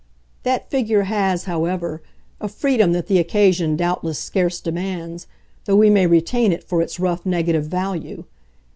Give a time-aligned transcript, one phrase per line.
[0.41, 2.01] That figure has, however,
[2.39, 5.27] a freedom that the occasion doubtless scarce demands,
[5.65, 8.23] though we may retain it for its rough negative value.